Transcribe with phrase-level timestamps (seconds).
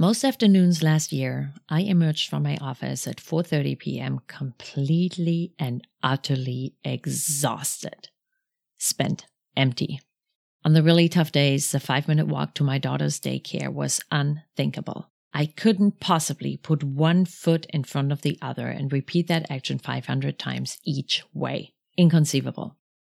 [0.00, 4.20] Most afternoons last year, I emerged from my office at 4:30 p.m.
[4.26, 8.08] completely and utterly exhausted.
[8.78, 9.26] Spent
[9.58, 10.00] empty.
[10.64, 15.10] On the really tough days, the 5-minute walk to my daughter's daycare was unthinkable.
[15.34, 19.78] I couldn't possibly put one foot in front of the other and repeat that action
[19.78, 21.74] 500 times each way.
[21.98, 22.78] Inconceivable.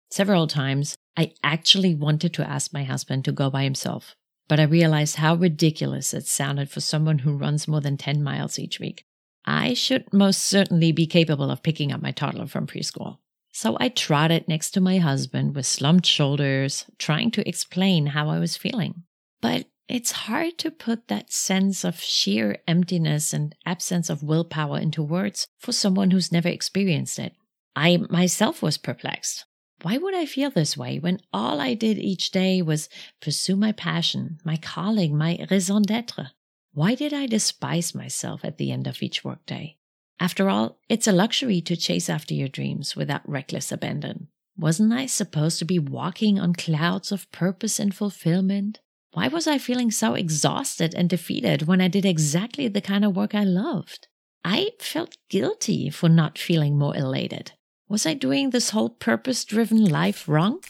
[0.10, 4.16] Several times, I actually wanted to ask my husband to go by himself,
[4.48, 8.60] but I realized how ridiculous it sounded for someone who runs more than 10 miles
[8.60, 9.06] each week.
[9.46, 13.18] I should most certainly be capable of picking up my toddler from preschool.
[13.52, 18.40] So I trotted next to my husband with slumped shoulders, trying to explain how I
[18.40, 19.04] was feeling.
[19.42, 25.04] But it's hard to put that sense of sheer emptiness and absence of willpower into
[25.04, 27.34] words for someone who's never experienced it.
[27.76, 29.46] I myself was perplexed.
[29.82, 32.88] Why would I feel this way when all I did each day was
[33.20, 36.32] pursue my passion, my calling, my raison d'etre?
[36.74, 39.78] Why did I despise myself at the end of each workday?
[40.20, 44.28] After all, it's a luxury to chase after your dreams without reckless abandon.
[44.56, 48.82] Wasn't I supposed to be walking on clouds of purpose and fulfillment?
[49.14, 53.16] Why was I feeling so exhausted and defeated when I did exactly the kind of
[53.16, 54.08] work I loved?
[54.46, 57.54] I felt guilty for not feeling more elated.
[57.92, 60.62] Was I doing this whole purpose driven life wrong?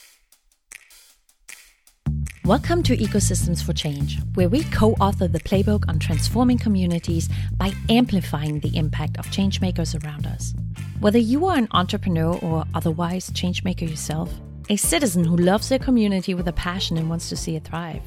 [2.44, 7.74] Welcome to Ecosystems for Change, where we co author the playbook on transforming communities by
[7.88, 10.52] amplifying the impact of changemakers around us.
[10.98, 14.34] Whether you are an entrepreneur or otherwise changemaker yourself,
[14.68, 18.02] a citizen who loves their community with a passion and wants to see it thrive.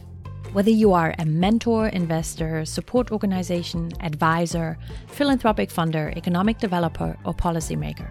[0.51, 8.09] Whether you are a mentor, investor, support organization, advisor, philanthropic funder, economic developer, or policymaker.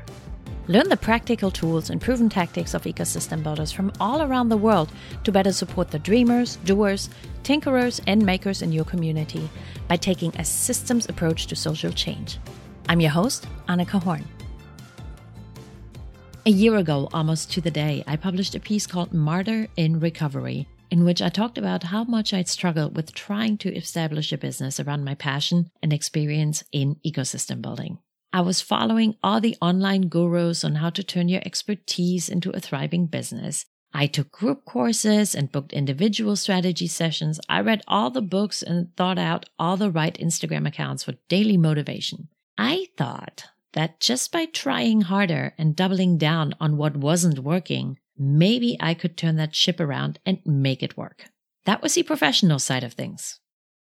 [0.66, 4.90] Learn the practical tools and proven tactics of ecosystem builders from all around the world
[5.24, 7.10] to better support the dreamers, doers,
[7.42, 9.50] tinkerers, and makers in your community
[9.88, 12.38] by taking a systems approach to social change.
[12.88, 14.24] I'm your host, Anika Horn.
[16.46, 20.66] A year ago, almost to the day, I published a piece called Martyr in Recovery,
[20.90, 24.80] in which I talked about how much I'd struggled with trying to establish a business
[24.80, 27.98] around my passion and experience in ecosystem building.
[28.34, 32.58] I was following all the online gurus on how to turn your expertise into a
[32.58, 33.64] thriving business.
[33.92, 37.38] I took group courses and booked individual strategy sessions.
[37.48, 41.56] I read all the books and thought out all the right Instagram accounts for daily
[41.56, 42.26] motivation.
[42.58, 48.76] I thought that just by trying harder and doubling down on what wasn't working, maybe
[48.80, 51.26] I could turn that ship around and make it work.
[51.66, 53.38] That was the professional side of things.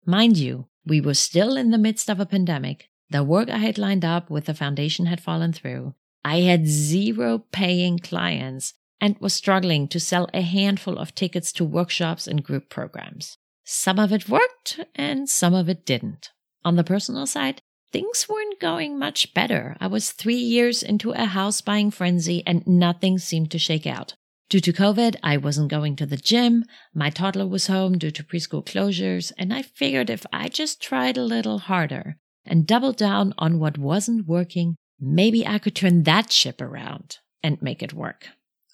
[0.05, 2.89] Mind you, we were still in the midst of a pandemic.
[3.11, 5.95] The work I had lined up with the foundation had fallen through.
[6.23, 11.65] I had zero paying clients and was struggling to sell a handful of tickets to
[11.65, 13.37] workshops and group programs.
[13.65, 16.29] Some of it worked and some of it didn't.
[16.63, 17.61] On the personal side,
[17.91, 19.75] things weren't going much better.
[19.81, 24.15] I was three years into a house buying frenzy and nothing seemed to shake out.
[24.49, 26.63] Due to COVID, I wasn't going to the gym.
[26.93, 29.33] My toddler was home due to preschool closures.
[29.37, 32.15] And I figured if I just tried a little harder,
[32.45, 37.61] and double down on what wasn't working, maybe I could turn that ship around and
[37.61, 38.27] make it work.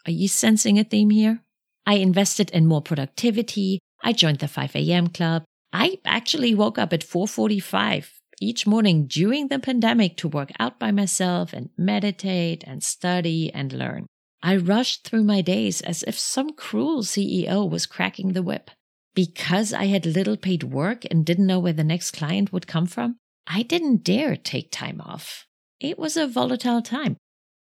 [0.06, 1.42] Are you sensing a theme here?
[1.86, 3.80] I invested in more productivity.
[4.04, 5.08] I joined the 5 a.m.
[5.08, 5.44] club.
[5.74, 10.92] I actually woke up at 4:45 each morning during the pandemic to work out by
[10.92, 14.06] myself and meditate and study and learn.
[14.44, 18.70] I rushed through my days as if some cruel CEO was cracking the whip.
[19.16, 22.86] Because I had little paid work and didn't know where the next client would come
[22.86, 23.18] from,
[23.50, 25.46] I didn't dare take time off.
[25.80, 27.16] It was a volatile time.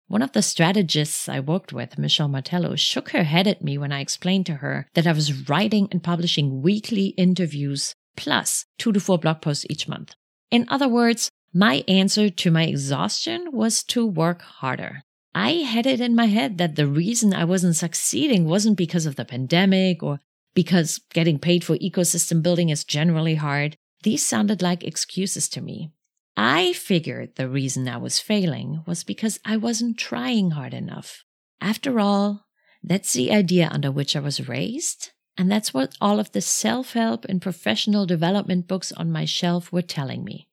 [0.09, 3.93] One of the strategists I worked with, Michelle Martello, shook her head at me when
[3.93, 9.01] I explained to her that I was writing and publishing weekly interviews plus two to
[9.01, 10.15] four blog posts each month.
[10.51, 15.03] In other words, my answer to my exhaustion was to work harder.
[15.35, 19.17] I had it in my head that the reason I wasn't succeeding wasn't because of
[19.17, 20.21] the pandemic or
[20.55, 23.77] because getting paid for ecosystem building is generally hard.
[24.07, 25.91] These sounded like excuses to me.
[26.37, 31.25] I figured the reason I was failing was because I wasn't trying hard enough.
[31.61, 32.47] After all,
[32.85, 36.93] that's the idea under which I was raised, and that's what all of the self
[36.93, 40.47] help and professional development books on my shelf were telling me.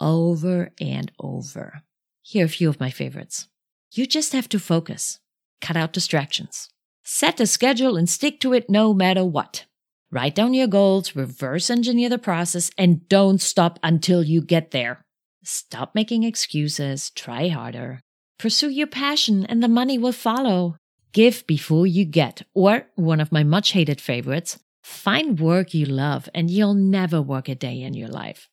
[0.00, 1.82] Over and over.
[2.22, 3.48] Here are a few of my favorites.
[3.92, 5.18] You just have to focus.
[5.60, 6.70] Cut out distractions.
[7.02, 9.66] Set a schedule and stick to it no matter what.
[10.14, 15.04] Write down your goals, reverse engineer the process, and don't stop until you get there.
[15.42, 18.00] Stop making excuses, try harder.
[18.38, 20.76] Pursue your passion, and the money will follow.
[21.12, 26.28] Give before you get, or one of my much hated favorites, find work you love,
[26.32, 28.48] and you'll never work a day in your life.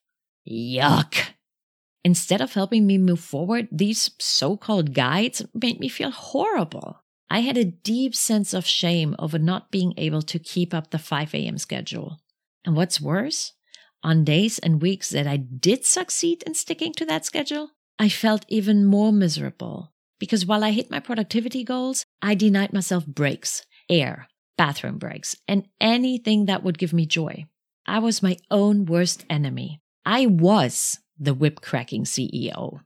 [0.50, 1.28] Yuck.
[2.04, 7.01] Instead of helping me move forward, these so called guides made me feel horrible.
[7.32, 10.98] I had a deep sense of shame over not being able to keep up the
[10.98, 11.56] 5 a.m.
[11.56, 12.18] schedule.
[12.62, 13.54] And what's worse,
[14.02, 18.44] on days and weeks that I did succeed in sticking to that schedule, I felt
[18.48, 24.28] even more miserable because while I hit my productivity goals, I denied myself breaks, air,
[24.58, 27.46] bathroom breaks, and anything that would give me joy.
[27.86, 29.80] I was my own worst enemy.
[30.04, 32.80] I was the whip cracking CEO.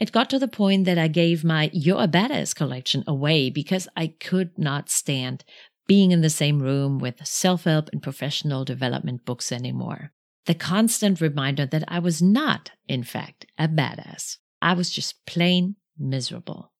[0.00, 3.86] It got to the point that I gave my You're a Badass collection away because
[3.94, 5.44] I could not stand
[5.86, 10.12] being in the same room with self help and professional development books anymore.
[10.46, 14.38] The constant reminder that I was not, in fact, a badass.
[14.62, 16.72] I was just plain miserable.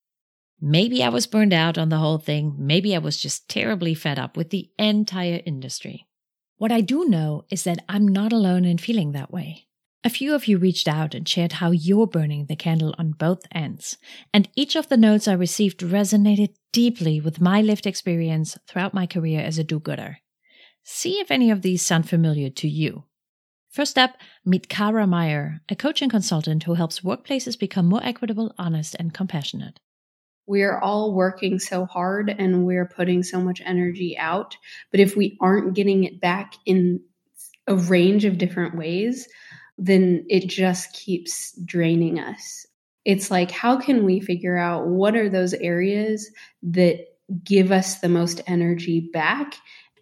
[0.58, 2.54] Maybe I was burned out on the whole thing.
[2.58, 6.06] Maybe I was just terribly fed up with the entire industry.
[6.56, 9.66] What I do know is that I'm not alone in feeling that way.
[10.02, 13.42] A few of you reached out and shared how you're burning the candle on both
[13.52, 13.98] ends,
[14.32, 19.06] and each of the notes I received resonated deeply with my lived experience throughout my
[19.06, 20.18] career as a do gooder.
[20.84, 23.04] See if any of these sound familiar to you.
[23.68, 28.54] First up, meet Cara Meyer, a coach and consultant who helps workplaces become more equitable,
[28.56, 29.80] honest, and compassionate.
[30.46, 34.56] We're all working so hard and we're putting so much energy out.
[34.90, 37.00] But if we aren't getting it back in
[37.68, 39.28] a range of different ways,
[39.80, 42.66] then it just keeps draining us.
[43.04, 46.30] It's like, how can we figure out what are those areas
[46.62, 47.06] that
[47.42, 49.54] give us the most energy back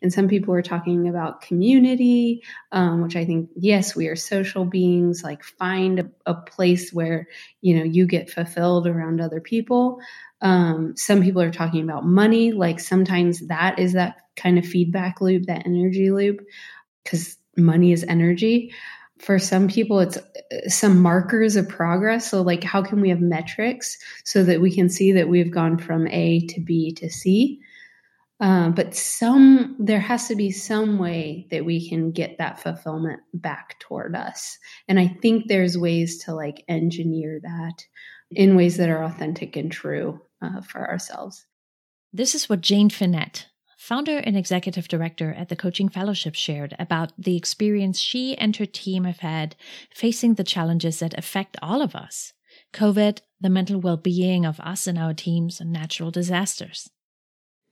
[0.02, 2.42] and some people are talking about community,
[2.72, 5.22] um, which I think, yes, we are social beings.
[5.24, 7.26] Like, find a, a, place where
[7.60, 10.00] you know you get fulfilled around other people.
[10.40, 12.52] Um, some people are talking about money.
[12.52, 16.44] Like, sometimes that is that kind of feedback loop, that energy loop,
[17.02, 18.72] because money is energy.
[19.20, 22.30] For some people, it's uh, some markers of progress.
[22.30, 25.78] So, like, how can we have metrics so that we can see that we've gone
[25.78, 27.60] from A to B to C?
[28.40, 33.20] Uh, but some there has to be some way that we can get that fulfillment
[33.34, 37.84] back toward us and i think there's ways to like engineer that
[38.30, 41.46] in ways that are authentic and true uh, for ourselves
[42.12, 43.47] this is what jane finette
[43.88, 48.66] founder and executive director at the coaching fellowship shared about the experience she and her
[48.66, 49.56] team have had
[49.94, 52.32] facing the challenges that affect all of us
[52.72, 56.90] covid the mental well-being of us and our teams and natural disasters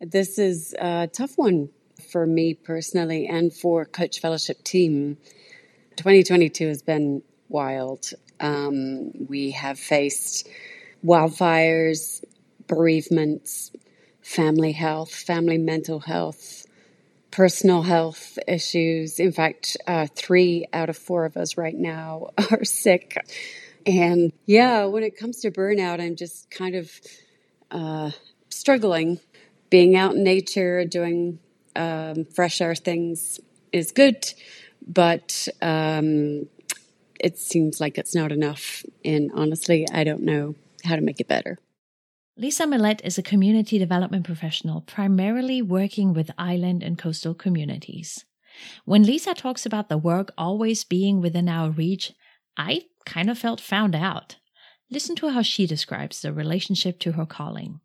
[0.00, 1.68] this is a tough one
[2.10, 5.16] for me personally and for Coach Fellowship team.
[5.96, 8.10] 2022 has been wild.
[8.40, 10.48] Um, we have faced
[11.04, 12.22] wildfires,
[12.66, 13.70] bereavements,
[14.26, 16.66] family health, family mental health,
[17.30, 19.20] personal health issues.
[19.20, 23.16] In fact, uh, three out of four of us right now are sick.
[23.86, 26.90] And yeah, when it comes to burnout, I'm just kind of
[27.70, 28.10] uh,
[28.50, 29.20] struggling
[29.70, 31.38] being out in nature, doing
[31.76, 33.38] um, fresh air things
[33.72, 34.32] is good,
[34.86, 36.48] but um,
[37.20, 38.82] it seems like it's not enough.
[39.04, 41.58] And honestly, I don't know how to make it better.
[42.38, 48.26] Lisa Millette is a community development professional, primarily working with island and coastal communities.
[48.84, 52.12] When Lisa talks about the work always being within our reach,
[52.54, 54.36] I kind of felt found out.
[54.90, 57.80] Listen to how she describes the relationship to her calling.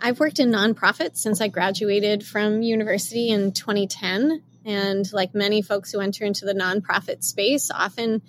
[0.00, 4.42] I've worked in nonprofits since I graduated from university in 2010.
[4.64, 8.22] And like many folks who enter into the nonprofit space, often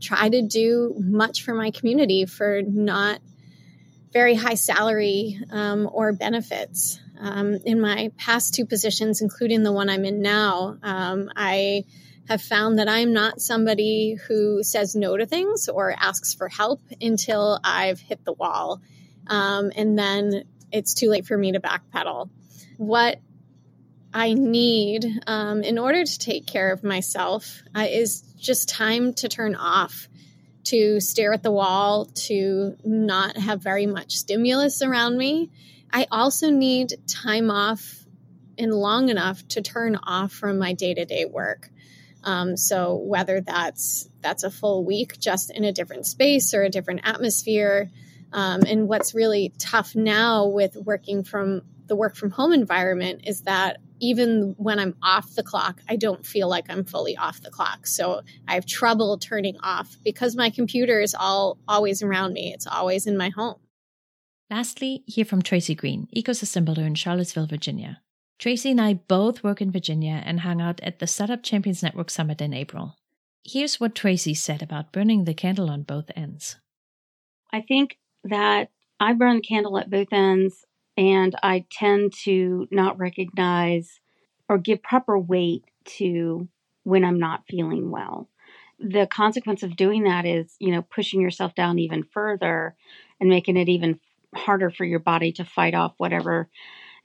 [0.00, 3.20] try to do much for my community for not
[4.12, 7.00] very high salary um, or benefits.
[7.18, 11.84] Um, in my past two positions, including the one I'm in now, um, I
[12.28, 16.80] have found that I'm not somebody who says no to things or asks for help
[17.00, 18.80] until I've hit the wall.
[19.28, 22.28] Um, and then it's too late for me to backpedal.
[22.76, 23.20] What
[24.12, 29.28] I need um, in order to take care of myself uh, is just time to
[29.28, 30.08] turn off,
[30.66, 35.50] to stare at the wall, to not have very much stimulus around me.
[35.92, 38.04] I also need time off
[38.58, 41.70] and long enough to turn off from my day to day work.
[42.24, 46.70] Um, so whether that's that's a full week just in a different space or a
[46.70, 47.90] different atmosphere,
[48.32, 53.42] um, and what's really tough now with working from the work from home environment is
[53.42, 57.50] that even when I'm off the clock, I don't feel like I'm fully off the
[57.50, 57.86] clock.
[57.86, 62.52] So I have trouble turning off because my computer is all always around me.
[62.52, 63.56] It's always in my home.
[64.50, 68.00] Lastly, hear from Tracey Greene, ecosystem builder in Charlottesville, Virginia.
[68.38, 72.10] Tracey and I both work in Virginia and hung out at the Startup Champions Network
[72.10, 72.96] Summit in April.
[73.44, 76.56] Here's what Tracey said about burning the candle on both ends.
[77.52, 78.68] I think that
[79.00, 80.64] I burn the candle at both ends
[80.96, 84.00] and I tend to not recognize
[84.48, 85.64] or give proper weight
[85.96, 86.48] to
[86.84, 88.28] when I'm not feeling well.
[88.78, 92.76] The consequence of doing that is, you know, pushing yourself down even further
[93.20, 94.00] and making it even
[94.34, 96.48] harder for your body to fight off whatever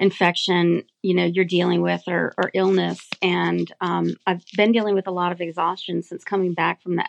[0.01, 3.07] infection you know you're dealing with or, or illness.
[3.21, 7.05] And um, i've been dealing with a lot of exhaustion since coming back from the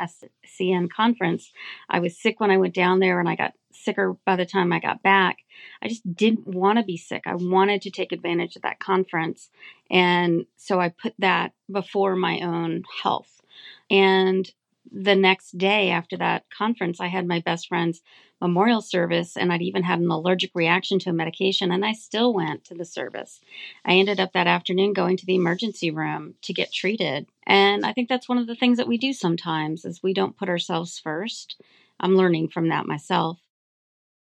[0.46, 1.52] scn conference.
[1.88, 4.72] I was sick when i went down there and i got sicker by the time
[4.72, 5.38] i got back.
[5.80, 7.22] I just didn't want to be sick.
[7.25, 9.49] I wanted to take advantage of that conference.
[9.90, 13.40] And so i put that before my own health.
[13.90, 14.50] And
[14.91, 18.01] the next day after that conference, I had my best friend's
[18.41, 22.35] memorial service, and I'd even had an allergic reaction to a medication, and I still
[22.35, 23.41] went to the service.
[23.85, 27.29] I ended up that afternoon going to the emergency room to get treated.
[27.47, 30.37] And I think that's one of the things that we do sometimes is we don't
[30.37, 31.61] put ourselves first.
[32.01, 33.39] I'm learning from that myself.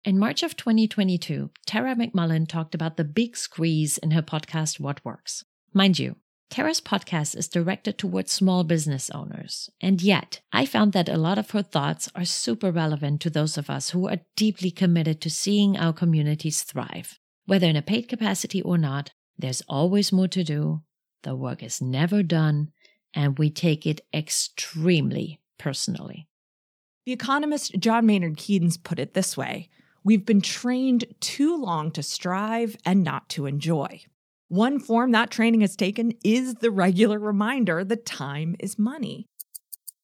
[0.03, 5.03] In March of 2022, Tara McMullin talked about the big squeeze in her podcast, What
[5.05, 5.43] Works.
[5.73, 6.15] Mind you,
[6.49, 9.69] Tara's podcast is directed towards small business owners.
[9.81, 13.57] And yet, I found that a lot of her thoughts are super relevant to those
[13.57, 17.19] of us who are deeply committed to seeing our communities thrive.
[17.45, 20.81] Whether in a paid capacity or not, there's always more to do.
[21.23, 22.71] The work is never done,
[23.13, 26.27] and we take it extremely personally.
[27.05, 29.69] The economist John Maynard Keynes put it this way
[30.03, 34.05] We've been trained too long to strive and not to enjoy.
[34.49, 39.27] One form that training has taken is the regular reminder that time is money.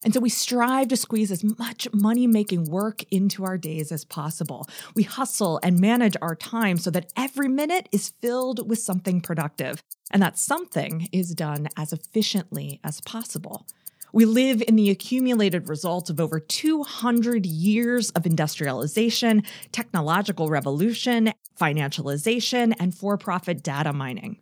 [0.04, 4.04] And so we strive to squeeze as much money making work into our days as
[4.04, 4.68] possible.
[4.96, 9.82] We hustle and manage our time so that every minute is filled with something productive,
[10.12, 13.66] and that something is done as efficiently as possible.
[14.12, 22.74] We live in the accumulated results of over 200 years of industrialization, technological revolution, financialization,
[22.80, 24.40] and for profit data mining.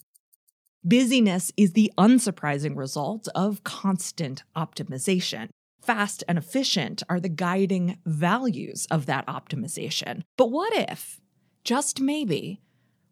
[0.84, 5.50] Busyness is the unsurprising result of constant optimization.
[5.82, 10.24] Fast and efficient are the guiding values of that optimization.
[10.38, 11.22] But what if,
[11.64, 12.62] just maybe,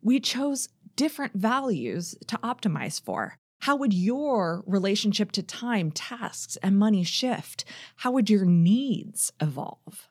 [0.01, 3.35] we chose different values to optimize for?
[3.61, 7.65] How would your relationship to time, tasks, and money shift?
[7.97, 10.08] How would your needs evolve?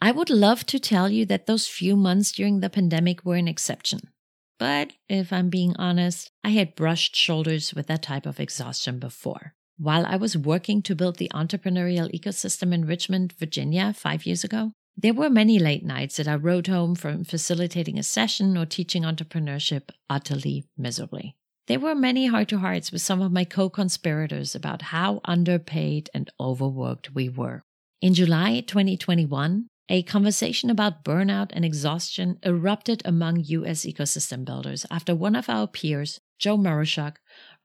[0.00, 3.48] I would love to tell you that those few months during the pandemic were an
[3.48, 4.00] exception.
[4.58, 9.54] But if I'm being honest, I had brushed shoulders with that type of exhaustion before.
[9.76, 14.72] While I was working to build the entrepreneurial ecosystem in Richmond, Virginia, five years ago,
[14.96, 19.02] there were many late nights that I rode home from facilitating a session or teaching
[19.02, 21.36] entrepreneurship utterly miserably.
[21.68, 26.08] There were many heart to hearts with some of my co conspirators about how underpaid
[26.14, 27.62] and overworked we were.
[28.00, 33.86] In July 2021, a conversation about burnout and exhaustion erupted among U.S.
[33.86, 37.16] ecosystem builders after one of our peers, Joe Maruschak,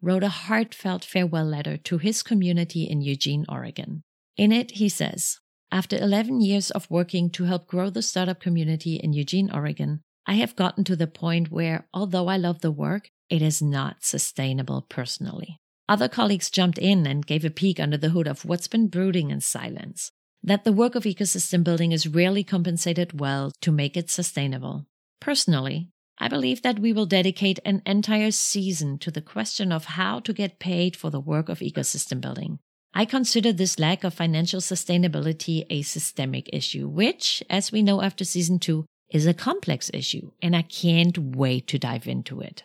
[0.02, 4.04] wrote a heartfelt farewell letter to his community in Eugene, Oregon.
[4.38, 5.40] In it, he says,
[5.70, 10.36] After 11 years of working to help grow the startup community in Eugene, Oregon, I
[10.36, 14.86] have gotten to the point where, although I love the work, it is not sustainable
[14.90, 15.58] personally.
[15.90, 19.30] Other colleagues jumped in and gave a peek under the hood of what's been brooding
[19.30, 20.12] in silence
[20.44, 24.86] that the work of ecosystem building is rarely compensated well to make it sustainable.
[25.22, 30.20] Personally, I believe that we will dedicate an entire season to the question of how
[30.20, 32.60] to get paid for the work of ecosystem building.
[32.94, 38.24] I consider this lack of financial sustainability a systemic issue, which, as we know after
[38.24, 42.64] season two, is a complex issue, and I can't wait to dive into it.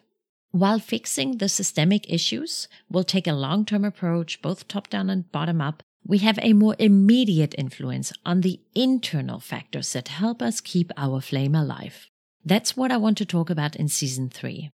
[0.51, 5.31] While fixing the systemic issues will take a long term approach, both top down and
[5.31, 10.63] bottom up, we have a more immediate influence on the internal factors that help us
[10.63, 12.09] keep our flame alive.
[12.43, 14.71] That's what I want to talk about in season three.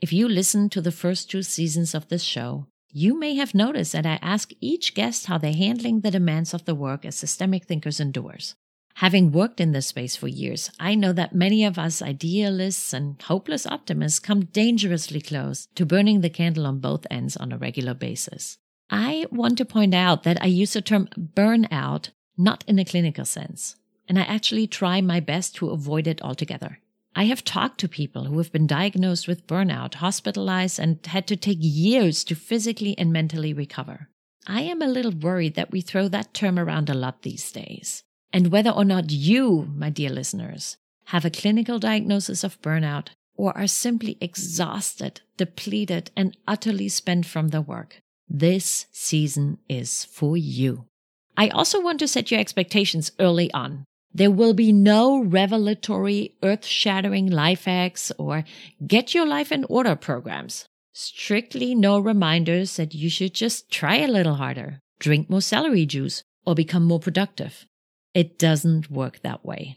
[0.00, 3.92] If you listen to the first two seasons of this show, you may have noticed
[3.92, 7.66] that I ask each guest how they're handling the demands of the work as systemic
[7.66, 8.56] thinkers and doers.
[8.96, 13.22] Having worked in this space for years, I know that many of us idealists and
[13.22, 17.94] hopeless optimists come dangerously close to burning the candle on both ends on a regular
[17.94, 18.58] basis.
[18.94, 23.24] I want to point out that I use the term burnout not in a clinical
[23.24, 26.78] sense, and I actually try my best to avoid it altogether.
[27.16, 31.36] I have talked to people who have been diagnosed with burnout, hospitalized, and had to
[31.36, 34.08] take years to physically and mentally recover.
[34.46, 38.02] I am a little worried that we throw that term around a lot these days.
[38.30, 43.56] And whether or not you, my dear listeners, have a clinical diagnosis of burnout or
[43.56, 48.01] are simply exhausted, depleted, and utterly spent from the work,
[48.34, 50.86] This season is for you.
[51.36, 53.84] I also want to set your expectations early on.
[54.14, 58.44] There will be no revelatory, earth shattering life hacks or
[58.86, 60.64] get your life in order programs.
[60.94, 66.22] Strictly no reminders that you should just try a little harder, drink more celery juice,
[66.46, 67.66] or become more productive.
[68.14, 69.76] It doesn't work that way.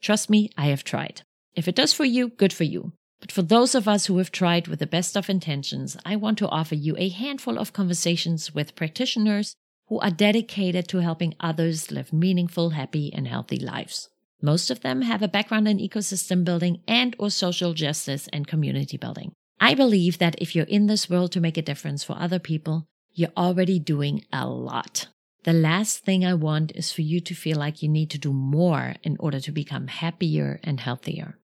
[0.00, 1.22] Trust me, I have tried.
[1.56, 2.92] If it does for you, good for you.
[3.20, 6.38] But for those of us who have tried with the best of intentions, I want
[6.38, 9.54] to offer you a handful of conversations with practitioners
[9.88, 14.08] who are dedicated to helping others live meaningful, happy, and healthy lives.
[14.42, 18.96] Most of them have a background in ecosystem building and or social justice and community
[18.96, 19.32] building.
[19.58, 22.86] I believe that if you're in this world to make a difference for other people,
[23.14, 25.08] you're already doing a lot.
[25.44, 28.32] The last thing I want is for you to feel like you need to do
[28.32, 31.38] more in order to become happier and healthier.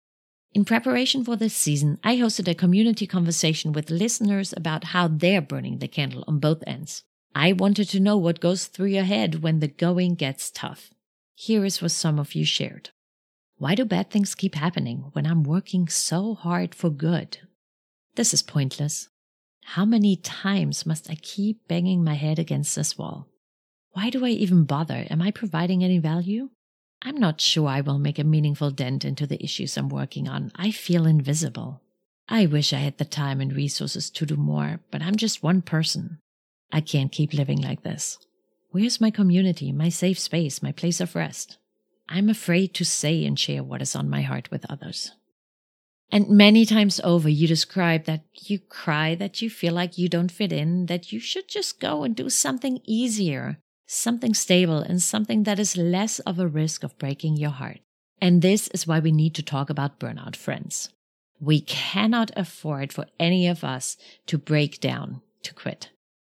[0.54, 5.40] In preparation for this season, I hosted a community conversation with listeners about how they're
[5.40, 7.04] burning the candle on both ends.
[7.34, 10.92] I wanted to know what goes through your head when the going gets tough.
[11.34, 12.90] Here is what some of you shared.
[13.56, 17.38] Why do bad things keep happening when I'm working so hard for good?
[18.16, 19.08] This is pointless.
[19.64, 23.28] How many times must I keep banging my head against this wall?
[23.92, 25.06] Why do I even bother?
[25.08, 26.50] Am I providing any value?
[27.04, 30.52] I'm not sure I will make a meaningful dent into the issues I'm working on.
[30.54, 31.82] I feel invisible.
[32.28, 35.62] I wish I had the time and resources to do more, but I'm just one
[35.62, 36.18] person.
[36.70, 38.18] I can't keep living like this.
[38.70, 41.58] Where's my community, my safe space, my place of rest?
[42.08, 45.12] I'm afraid to say and share what is on my heart with others.
[46.10, 50.30] And many times over, you describe that you cry, that you feel like you don't
[50.30, 53.58] fit in, that you should just go and do something easier,
[53.92, 57.80] something stable, and something that is less of a risk of breaking your heart.
[58.20, 60.88] And this is why we need to talk about burnout, friends.
[61.40, 63.96] We cannot afford for any of us
[64.26, 65.90] to break down, to quit.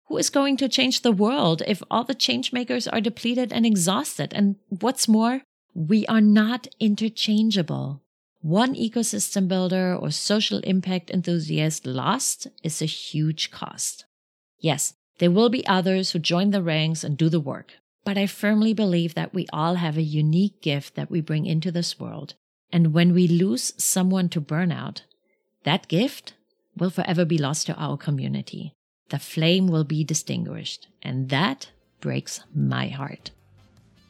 [0.08, 3.66] Who is going to change the world if all the change makers are depleted and
[3.66, 4.32] exhausted?
[4.34, 5.42] And what's more,
[5.74, 8.02] we are not interchangeable.
[8.40, 14.04] One ecosystem builder or social impact enthusiast lost is a huge cost.
[14.60, 17.72] Yes, there will be others who join the ranks and do the work,
[18.04, 21.70] but I firmly believe that we all have a unique gift that we bring into
[21.70, 22.34] this world.
[22.72, 25.02] And when we lose someone to burnout,
[25.64, 26.34] that gift
[26.76, 28.74] will forever be lost to our community
[29.10, 33.30] the flame will be distinguished, and that breaks my heart.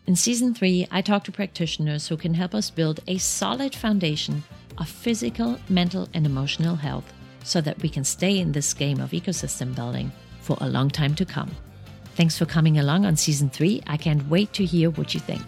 [0.06, 4.42] In season three, I talk to practitioners who can help us build a solid foundation
[4.78, 7.12] of physical, mental, and emotional health
[7.44, 10.10] so that we can stay in this game of ecosystem building
[10.48, 11.50] for a long time to come.
[12.16, 13.82] Thanks for coming along on season three.
[13.87, 15.42] I can't wait to hear what you think.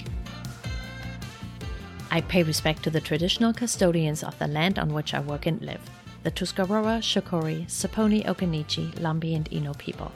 [2.10, 5.62] I pay respect to the traditional custodians of the land on which I work and
[5.62, 5.80] live
[6.22, 10.12] the Tuscarora, Shakori, Saponi Occaneechi, Lumbee, and Eno people.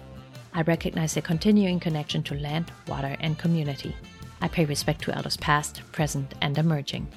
[0.53, 3.97] I recognize their continuing connection to land, water, and community.
[4.43, 7.09] I pay respect to elders past, present, and emerging.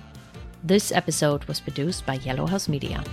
[0.63, 3.03] This episode was produced by Yellow House Media.